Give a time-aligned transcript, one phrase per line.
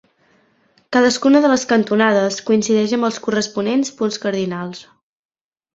[0.95, 4.87] Cadascuna de les cantonades coincideix amb els corresponents punts cardinals.